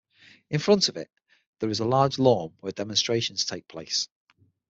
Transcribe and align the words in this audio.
In 0.49 0.57
front 0.57 0.89
of 0.89 0.97
it 0.97 1.11
there 1.59 1.69
is 1.69 1.79
a 1.79 1.85
large 1.85 2.17
lawn 2.17 2.55
where 2.59 2.71
demonstrations 2.71 3.45
take 3.45 3.67
place. 3.67 4.07